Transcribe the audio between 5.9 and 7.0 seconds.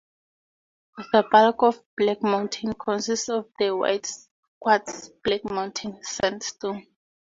Sandstone.